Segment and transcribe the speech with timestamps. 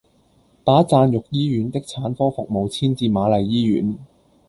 [0.63, 3.99] 把贊育醫院的產科服務遷至瑪麗醫院